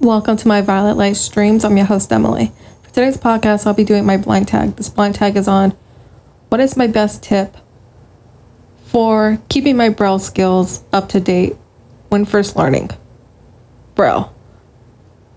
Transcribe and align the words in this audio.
Welcome 0.00 0.36
to 0.36 0.48
my 0.48 0.60
Violet 0.62 0.96
Light 0.96 1.16
streams. 1.16 1.64
I'm 1.64 1.76
your 1.76 1.86
host, 1.86 2.12
Emily. 2.12 2.52
For 2.82 2.90
today's 2.90 3.16
podcast, 3.16 3.66
I'll 3.66 3.74
be 3.74 3.84
doing 3.84 4.04
my 4.04 4.16
blind 4.16 4.48
tag. 4.48 4.76
This 4.76 4.88
blind 4.88 5.14
tag 5.14 5.36
is 5.36 5.46
on 5.46 5.76
what 6.48 6.60
is 6.60 6.76
my 6.76 6.86
best 6.86 7.22
tip 7.22 7.56
for 8.84 9.38
keeping 9.48 9.76
my 9.76 9.88
Braille 9.88 10.18
skills 10.18 10.82
up 10.92 11.08
to 11.10 11.20
date 11.20 11.56
when 12.08 12.24
first 12.24 12.56
learning 12.56 12.90
Braille. 13.94 14.34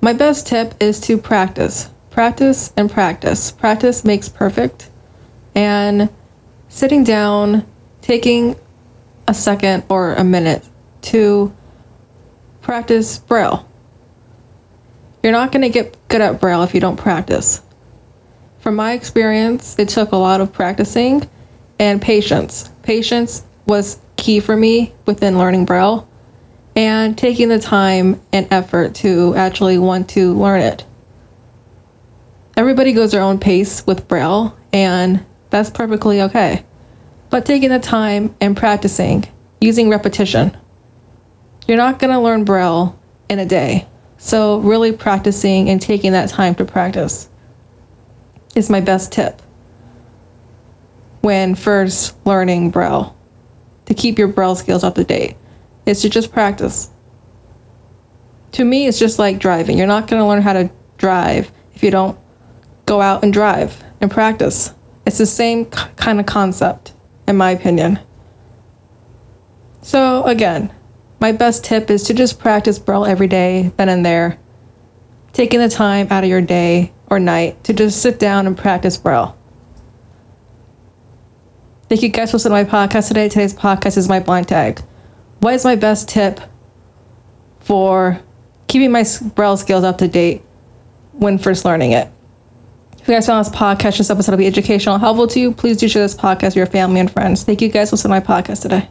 My 0.01 0.13
best 0.13 0.47
tip 0.47 0.73
is 0.79 0.99
to 1.01 1.17
practice, 1.17 1.89
practice, 2.09 2.73
and 2.75 2.91
practice. 2.91 3.51
Practice 3.51 4.03
makes 4.03 4.29
perfect. 4.29 4.89
And 5.53 6.09
sitting 6.69 7.03
down, 7.03 7.65
taking 8.01 8.55
a 9.27 9.33
second 9.33 9.83
or 9.89 10.13
a 10.13 10.23
minute 10.23 10.67
to 11.03 11.55
practice 12.65 13.19
Braille. 13.19 13.69
You're 15.21 15.31
not 15.31 15.51
going 15.51 15.61
to 15.61 15.69
get 15.69 15.95
good 16.07 16.19
at 16.19 16.41
Braille 16.41 16.63
if 16.63 16.73
you 16.73 16.81
don't 16.81 16.97
practice. 16.97 17.61
From 18.57 18.75
my 18.75 18.93
experience, 18.93 19.77
it 19.77 19.89
took 19.89 20.11
a 20.11 20.17
lot 20.17 20.41
of 20.41 20.51
practicing 20.51 21.29
and 21.77 22.01
patience. 22.01 22.71
Patience 22.81 23.45
was 23.67 23.99
key 24.17 24.39
for 24.39 24.57
me 24.57 24.95
within 25.05 25.37
learning 25.37 25.65
Braille 25.65 26.07
and 26.75 27.15
taking 27.15 27.49
the 27.49 27.59
time 27.59 28.19
and 28.33 28.47
effort 28.51 28.95
to 28.95 29.35
actually 29.35 29.77
want 29.77 30.09
to 30.09 30.33
learn 30.33 30.61
it. 30.61 30.83
Everybody 32.57 32.93
goes 32.93 33.11
their 33.11 33.21
own 33.21 33.39
pace 33.39 33.85
with 33.85 34.07
Braille, 34.07 34.57
and 34.73 35.23
that's 35.51 35.69
perfectly 35.69 36.21
okay. 36.23 36.65
But 37.29 37.45
taking 37.45 37.69
the 37.69 37.79
time 37.79 38.35
and 38.41 38.57
practicing, 38.57 39.25
using 39.61 39.89
repetition. 39.89 40.57
You're 41.67 41.77
not 41.77 41.99
going 41.99 42.13
to 42.13 42.19
learn 42.19 42.43
Braille 42.43 42.97
in 43.29 43.39
a 43.39 43.45
day. 43.45 43.87
So, 44.17 44.59
really 44.59 44.91
practicing 44.91 45.69
and 45.69 45.81
taking 45.81 46.13
that 46.13 46.29
time 46.29 46.55
to 46.55 46.65
practice 46.65 47.29
is 48.55 48.69
my 48.69 48.79
best 48.79 49.11
tip 49.11 49.41
when 51.21 51.55
first 51.55 52.15
learning 52.25 52.69
Braille 52.69 53.15
to 53.85 53.93
keep 53.93 54.17
your 54.17 54.27
Braille 54.27 54.55
skills 54.55 54.83
up 54.83 54.95
to 54.95 55.03
date 55.03 55.35
is 55.85 56.01
to 56.01 56.09
just 56.09 56.31
practice. 56.31 56.89
To 58.53 58.63
me, 58.63 58.87
it's 58.87 58.99
just 58.99 59.19
like 59.19 59.39
driving. 59.39 59.77
You're 59.77 59.87
not 59.87 60.07
going 60.07 60.21
to 60.21 60.27
learn 60.27 60.41
how 60.41 60.53
to 60.53 60.71
drive 60.97 61.51
if 61.73 61.83
you 61.83 61.91
don't 61.91 62.17
go 62.85 63.01
out 63.01 63.23
and 63.23 63.33
drive 63.33 63.83
and 63.99 64.09
practice. 64.09 64.73
It's 65.05 65.17
the 65.17 65.25
same 65.25 65.65
kind 65.65 66.19
of 66.19 66.25
concept, 66.25 66.93
in 67.27 67.35
my 67.35 67.51
opinion. 67.51 67.99
So, 69.81 70.23
again, 70.23 70.73
my 71.19 71.31
best 71.31 71.63
tip 71.63 71.89
is 71.89 72.03
to 72.03 72.13
just 72.13 72.39
practice 72.39 72.79
Braille 72.79 73.05
every 73.05 73.27
day, 73.27 73.71
then 73.77 73.89
and 73.89 74.05
there. 74.05 74.37
Taking 75.33 75.59
the 75.59 75.69
time 75.69 76.07
out 76.09 76.23
of 76.23 76.29
your 76.29 76.41
day 76.41 76.93
or 77.07 77.19
night 77.19 77.63
to 77.65 77.73
just 77.73 78.01
sit 78.01 78.19
down 78.19 78.47
and 78.47 78.57
practice 78.57 78.97
Braille. 78.97 79.35
Thank 81.87 82.01
you 82.01 82.09
guys 82.09 82.31
for 82.31 82.37
listening 82.37 82.65
to 82.65 82.71
my 82.71 82.87
podcast 82.87 83.09
today. 83.09 83.29
Today's 83.29 83.53
podcast 83.53 83.97
is 83.97 84.09
my 84.09 84.19
blind 84.19 84.47
tag. 84.47 84.81
What 85.39 85.53
is 85.53 85.63
my 85.63 85.75
best 85.75 86.09
tip 86.09 86.39
for 87.59 88.19
keeping 88.67 88.91
my 88.91 89.05
Braille 89.35 89.57
skills 89.57 89.83
up 89.83 89.99
to 89.99 90.07
date 90.07 90.41
when 91.13 91.37
first 91.37 91.63
learning 91.63 91.91
it? 91.91 92.09
If 92.99 93.07
you 93.09 93.13
guys 93.13 93.27
found 93.27 93.45
this 93.45 93.53
podcast, 93.53 93.99
this 93.99 94.09
episode 94.09 94.31
will 94.31 94.39
be 94.39 94.47
educational, 94.47 94.97
helpful 94.97 95.27
to 95.27 95.39
you, 95.39 95.51
please 95.51 95.77
do 95.77 95.87
share 95.87 96.01
this 96.01 96.15
podcast 96.15 96.47
with 96.47 96.55
your 96.55 96.65
family 96.65 96.99
and 96.99 97.11
friends. 97.11 97.43
Thank 97.43 97.61
you 97.61 97.69
guys 97.69 97.91
for 97.91 97.97
listening 97.97 98.19
to 98.19 98.27
my 98.27 98.41
podcast 98.41 98.63
today. 98.63 98.89